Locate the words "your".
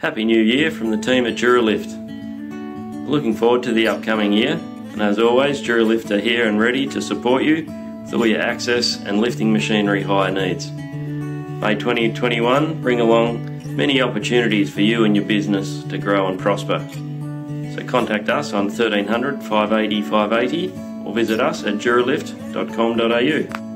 8.24-8.40, 15.14-15.26